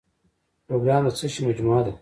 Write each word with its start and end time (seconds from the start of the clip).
پروګرام 0.67 1.01
د 1.07 1.09
څه 1.19 1.25
شی 1.33 1.41
مجموعه 1.47 1.81
ده؟ 1.85 1.89